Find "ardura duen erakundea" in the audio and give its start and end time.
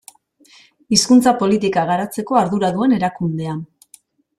2.45-3.61